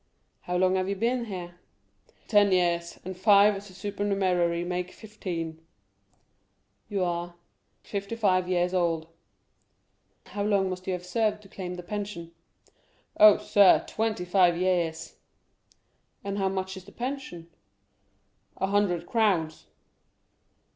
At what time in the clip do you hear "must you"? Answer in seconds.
10.71-10.93